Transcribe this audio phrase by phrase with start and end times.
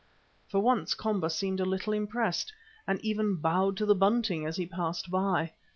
[0.47, 2.51] For once Komba seemed a little impressed,
[2.87, 5.51] and even bowed to the bunting as he passed by.